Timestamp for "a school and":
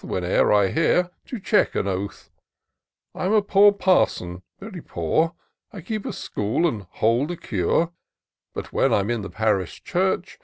6.07-6.87